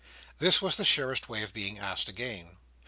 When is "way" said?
1.29-1.43